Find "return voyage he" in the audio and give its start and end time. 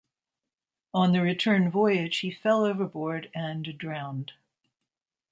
1.21-2.31